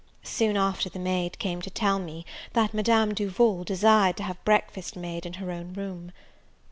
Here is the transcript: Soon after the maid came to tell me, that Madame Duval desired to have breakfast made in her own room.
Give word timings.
Soon 0.23 0.57
after 0.57 0.89
the 0.89 0.97
maid 0.97 1.37
came 1.37 1.61
to 1.61 1.69
tell 1.69 1.99
me, 1.99 2.25
that 2.53 2.73
Madame 2.73 3.13
Duval 3.13 3.63
desired 3.63 4.17
to 4.17 4.23
have 4.23 4.43
breakfast 4.43 4.95
made 4.95 5.27
in 5.27 5.33
her 5.33 5.51
own 5.51 5.73
room. 5.73 6.11